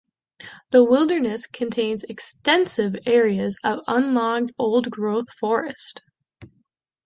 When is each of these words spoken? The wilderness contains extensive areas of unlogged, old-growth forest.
The 0.71 0.83
wilderness 0.83 1.45
contains 1.45 2.03
extensive 2.05 2.95
areas 3.05 3.59
of 3.63 3.81
unlogged, 3.87 4.51
old-growth 4.57 5.31
forest. 5.39 6.01